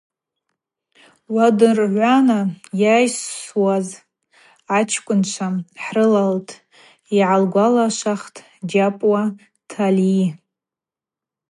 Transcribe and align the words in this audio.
Уадыргӏвана 1.33 2.39
йайсуаз 2.81 3.87
ачкӏвынчва 4.77 5.47
хӏрылалтӏ,– 5.83 6.51
йгӏалгвалашвахитӏ 7.17 8.43
Джьапуа 8.67 9.23
Тальи. 9.69 10.25